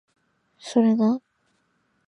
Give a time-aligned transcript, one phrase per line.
[0.57, 1.21] それな